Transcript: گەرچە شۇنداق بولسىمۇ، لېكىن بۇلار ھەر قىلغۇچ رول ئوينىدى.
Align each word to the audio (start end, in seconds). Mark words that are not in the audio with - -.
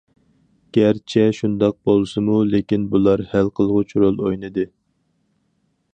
گەرچە 0.77 1.25
شۇنداق 1.39 1.77
بولسىمۇ، 1.89 2.39
لېكىن 2.53 2.89
بۇلار 2.95 3.25
ھەر 3.35 3.53
قىلغۇچ 3.61 3.97
رول 4.05 4.19
ئوينىدى. 4.25 4.67